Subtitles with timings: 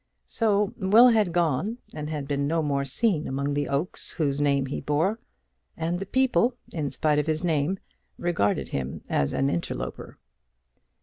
[0.25, 4.65] So Will had gone, and had been no more seen among the oaks whose name
[4.65, 5.19] he bore.
[5.77, 7.77] And the people, in spite of his name,
[8.17, 10.17] regarded him as an interloper.